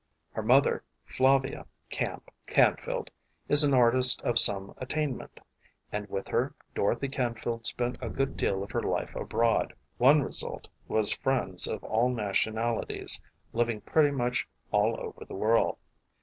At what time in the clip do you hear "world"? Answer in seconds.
15.35-15.77